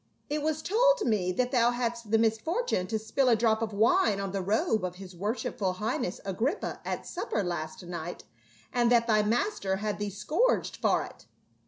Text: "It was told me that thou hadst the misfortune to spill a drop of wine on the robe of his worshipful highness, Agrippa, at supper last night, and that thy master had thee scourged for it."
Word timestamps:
"It 0.31 0.41
was 0.41 0.63
told 0.63 1.01
me 1.05 1.31
that 1.33 1.51
thou 1.51 1.69
hadst 1.69 2.09
the 2.09 2.17
misfortune 2.17 2.87
to 2.87 2.97
spill 2.97 3.29
a 3.29 3.35
drop 3.35 3.61
of 3.61 3.71
wine 3.71 4.19
on 4.19 4.31
the 4.31 4.41
robe 4.41 4.83
of 4.83 4.95
his 4.95 5.15
worshipful 5.15 5.73
highness, 5.73 6.19
Agrippa, 6.25 6.81
at 6.83 7.05
supper 7.05 7.43
last 7.43 7.83
night, 7.85 8.23
and 8.73 8.91
that 8.91 9.05
thy 9.05 9.21
master 9.21 9.75
had 9.75 9.99
thee 9.99 10.09
scourged 10.09 10.77
for 10.77 11.03
it." 11.05 11.27